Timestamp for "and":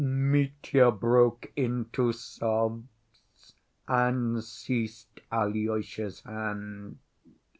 3.87-4.43